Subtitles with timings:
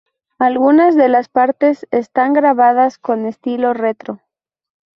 [0.39, 4.19] Algunas de las partes están grabadas con estilo retro.